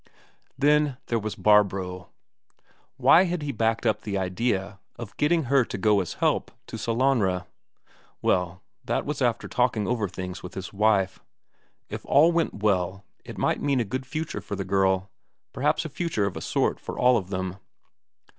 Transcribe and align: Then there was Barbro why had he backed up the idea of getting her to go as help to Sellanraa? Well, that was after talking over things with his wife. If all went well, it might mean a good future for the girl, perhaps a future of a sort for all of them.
Then 0.57 0.97
there 1.09 1.19
was 1.19 1.35
Barbro 1.35 2.09
why 2.97 3.25
had 3.25 3.43
he 3.43 3.51
backed 3.51 3.85
up 3.85 4.01
the 4.01 4.17
idea 4.17 4.79
of 4.95 5.15
getting 5.15 5.43
her 5.43 5.63
to 5.65 5.77
go 5.77 5.99
as 6.01 6.15
help 6.15 6.49
to 6.65 6.75
Sellanraa? 6.77 7.45
Well, 8.19 8.63
that 8.83 9.05
was 9.05 9.21
after 9.21 9.47
talking 9.47 9.87
over 9.87 10.09
things 10.09 10.41
with 10.41 10.55
his 10.55 10.73
wife. 10.73 11.19
If 11.87 12.03
all 12.07 12.31
went 12.31 12.63
well, 12.63 13.05
it 13.23 13.37
might 13.37 13.61
mean 13.61 13.79
a 13.79 13.83
good 13.85 14.07
future 14.07 14.41
for 14.41 14.55
the 14.55 14.65
girl, 14.65 15.11
perhaps 15.53 15.85
a 15.85 15.89
future 15.89 16.25
of 16.25 16.35
a 16.35 16.41
sort 16.41 16.79
for 16.79 16.97
all 16.97 17.15
of 17.15 17.29
them. 17.29 17.57